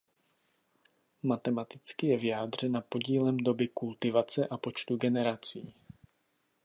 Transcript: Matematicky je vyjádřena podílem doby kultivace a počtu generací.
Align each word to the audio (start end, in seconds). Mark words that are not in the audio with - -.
Matematicky 1.23 2.07
je 2.07 2.17
vyjádřena 2.17 2.81
podílem 2.81 3.37
doby 3.37 3.67
kultivace 3.67 4.47
a 4.47 4.57
počtu 4.57 4.95
generací. 4.97 5.73